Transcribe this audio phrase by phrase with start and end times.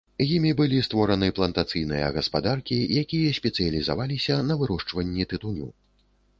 [0.35, 5.73] Імі былі створаны плантацыйныя гаспадаркі, якія спецыялізаваліся на вырошчванні тытуню.